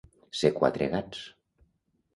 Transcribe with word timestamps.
Ser 0.39 0.51
quatre 0.55 0.89
gats. 0.97 1.23